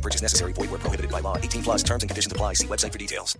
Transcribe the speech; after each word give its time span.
No 0.00 0.02
purchase 0.02 0.22
necessary. 0.22 0.54
Void 0.54 0.70
where 0.70 0.80
prohibited 0.80 1.10
by 1.10 1.20
law. 1.20 1.36
18 1.36 1.62
plus 1.62 1.82
terms 1.82 2.02
and 2.02 2.08
conditions 2.08 2.32
apply. 2.32 2.54
See 2.54 2.66
website 2.66 2.92
for 2.92 2.98
details. 2.98 3.36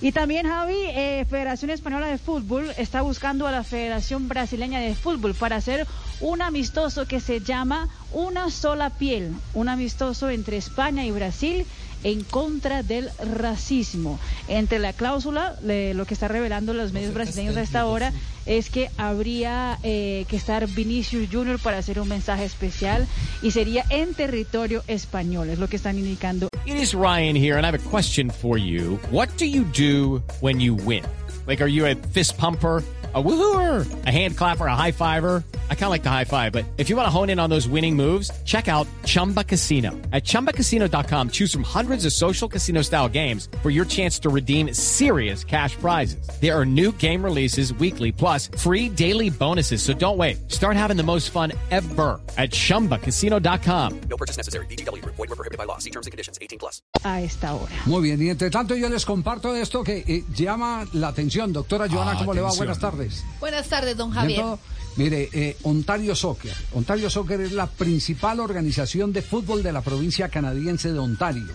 Y 0.00 0.12
también, 0.12 0.46
Javi, 0.46 0.76
eh, 0.86 1.26
Federación 1.28 1.70
Española 1.70 2.06
de 2.06 2.16
Fútbol 2.16 2.72
está 2.78 3.02
buscando 3.02 3.46
a 3.46 3.52
la 3.52 3.62
Federación 3.62 4.26
Brasileña 4.28 4.80
de 4.80 4.94
Fútbol 4.94 5.34
para 5.34 5.56
hacer 5.56 5.86
un 6.20 6.40
amistoso 6.40 7.06
que 7.06 7.20
se 7.20 7.40
llama 7.40 7.88
Una 8.12 8.50
sola 8.50 8.90
piel. 8.90 9.34
Un 9.52 9.68
amistoso 9.68 10.30
entre 10.30 10.56
España 10.56 11.04
y 11.04 11.10
Brasil 11.10 11.66
en 12.04 12.22
contra 12.24 12.82
del 12.82 13.10
racismo. 13.40 14.18
Entre 14.48 14.78
la 14.78 14.92
cláusula, 14.92 15.56
le- 15.62 15.94
lo 15.94 16.06
que 16.06 16.14
está 16.14 16.28
revelando 16.28 16.72
los 16.74 16.92
medios 16.92 17.14
brasileños 17.14 17.56
a 17.56 17.62
esta 17.62 17.86
hora, 17.86 18.12
es 18.46 18.70
que 18.70 18.90
habría 18.96 19.78
eh, 19.82 20.24
que 20.28 20.36
estar 20.36 20.66
Vinicius 20.68 21.28
Junior 21.30 21.58
para 21.58 21.78
hacer 21.78 22.00
un 22.00 22.08
mensaje 22.08 22.44
especial 22.44 23.06
y 23.42 23.50
sería 23.50 23.84
en 23.90 24.14
territorio 24.14 24.82
español, 24.88 25.50
es 25.50 25.58
lo 25.58 25.68
que 25.68 25.76
están 25.76 25.98
indicando. 25.98 26.48
It 26.64 26.76
is 26.76 26.94
Ryan 26.94 27.36
here, 27.36 27.56
and 27.56 27.64
I 27.64 27.68
have 27.70 27.74
a 27.78 27.90
question 27.90 28.30
for 28.30 28.58
you. 28.58 28.98
What 29.10 29.28
do 29.38 29.44
you 29.46 29.64
do 29.64 30.22
when 30.40 30.60
you 30.60 30.74
win? 30.74 31.04
Like, 31.46 31.62
are 31.62 31.70
you 31.70 31.86
a 31.86 31.94
fist 32.12 32.36
pumper? 32.38 32.82
A 33.14 33.20
woohooer, 33.22 33.86
a 34.06 34.10
hand 34.12 34.36
clapper, 34.36 34.66
a 34.66 34.76
high 34.76 34.92
fiver. 34.92 35.42
I 35.70 35.74
kind 35.74 35.84
of 35.84 35.90
like 35.90 36.02
the 36.02 36.10
high 36.10 36.24
five, 36.24 36.52
but 36.52 36.66
if 36.76 36.90
you 36.90 36.96
want 36.96 37.06
to 37.06 37.10
hone 37.10 37.30
in 37.30 37.38
on 37.38 37.48
those 37.48 37.66
winning 37.66 37.96
moves, 37.96 38.30
check 38.44 38.68
out 38.68 38.86
Chumba 39.06 39.42
Casino. 39.42 39.92
At 40.12 40.24
chumbacasino.com, 40.24 41.30
choose 41.30 41.50
from 41.50 41.62
hundreds 41.62 42.04
of 42.04 42.12
social 42.12 42.48
casino 42.48 42.82
style 42.82 43.08
games 43.08 43.48
for 43.62 43.70
your 43.70 43.86
chance 43.86 44.18
to 44.18 44.28
redeem 44.28 44.74
serious 44.74 45.42
cash 45.42 45.74
prizes. 45.76 46.28
There 46.42 46.54
are 46.54 46.66
new 46.66 46.92
game 46.92 47.24
releases 47.24 47.72
weekly, 47.72 48.12
plus 48.12 48.48
free 48.58 48.90
daily 48.90 49.30
bonuses. 49.30 49.82
So 49.82 49.94
don't 49.94 50.18
wait. 50.18 50.50
Start 50.52 50.76
having 50.76 50.98
the 50.98 51.02
most 51.02 51.30
fun 51.30 51.52
ever 51.70 52.20
at 52.36 52.50
chumbacasino.com. 52.50 54.00
No 54.10 54.16
purchase 54.18 54.36
necessary. 54.36 54.66
VGW. 54.66 55.07
Void 55.18 55.30
were 55.30 55.36
prohibited 55.36 55.58
by 55.58 55.64
law. 55.64 55.78
See 55.78 55.90
terms 55.90 56.06
and 56.06 56.12
conditions. 56.12 56.38
18 56.40 56.58
plus. 56.58 56.82
A 57.02 57.20
esta 57.20 57.54
hora. 57.54 57.74
Muy 57.86 58.02
bien, 58.02 58.22
y 58.22 58.30
entre 58.30 58.50
tanto 58.50 58.76
yo 58.76 58.88
les 58.88 59.04
comparto 59.04 59.54
esto 59.54 59.82
que 59.82 60.04
eh, 60.06 60.24
llama 60.32 60.86
la 60.92 61.08
atención. 61.08 61.52
Doctora 61.52 61.88
Joana, 61.88 62.16
¿cómo 62.16 62.32
le 62.32 62.40
va? 62.40 62.52
Buenas 62.52 62.78
tardes. 62.78 63.24
Buenas 63.40 63.68
tardes, 63.68 63.96
don 63.96 64.12
Javier. 64.12 64.40
todo. 64.40 64.58
Mire, 64.96 65.28
eh, 65.32 65.56
Ontario 65.64 66.14
Soccer. 66.14 66.54
Ontario 66.72 67.10
Soccer 67.10 67.40
es 67.40 67.52
la 67.52 67.66
principal 67.66 68.40
organización 68.40 69.12
de 69.12 69.22
fútbol 69.22 69.62
de 69.62 69.72
la 69.72 69.82
provincia 69.82 70.28
canadiense 70.28 70.92
de 70.92 70.98
Ontario. 70.98 71.52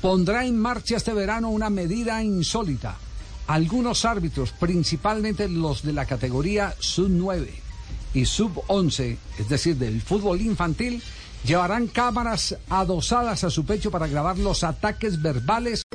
Pondrá 0.00 0.44
en 0.46 0.58
marcha 0.58 0.96
este 0.96 1.12
verano 1.12 1.50
una 1.50 1.70
medida 1.70 2.22
insólita. 2.22 2.96
Algunos 3.48 4.04
árbitros, 4.04 4.52
principalmente 4.52 5.48
los 5.48 5.82
de 5.82 5.92
la 5.92 6.06
categoría 6.06 6.74
sub-9 6.78 7.48
y 8.14 8.24
sub-11, 8.26 9.16
es 9.38 9.48
decir, 9.48 9.76
del 9.76 10.00
fútbol 10.00 10.40
infantil, 10.40 11.02
llevarán 11.44 11.88
cámaras 11.88 12.56
adosadas 12.68 13.44
a 13.44 13.50
su 13.50 13.64
pecho 13.64 13.90
para 13.90 14.06
grabar 14.06 14.38
los 14.38 14.64
ataques 14.64 15.20
verbales 15.20 15.82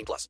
18 0.00 0.04
plus. 0.06 0.28